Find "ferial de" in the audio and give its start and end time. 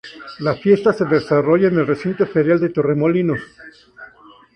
2.25-2.69